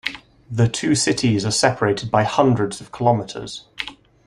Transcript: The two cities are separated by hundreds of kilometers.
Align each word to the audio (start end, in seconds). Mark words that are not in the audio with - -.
The 0.49 0.67
two 0.67 0.95
cities 0.95 1.45
are 1.45 1.51
separated 1.51 2.09
by 2.09 2.23
hundreds 2.23 2.81
of 2.81 2.91
kilometers. 2.91 3.65